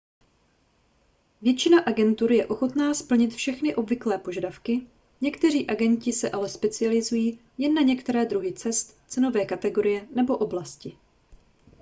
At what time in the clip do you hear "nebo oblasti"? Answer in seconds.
10.15-10.97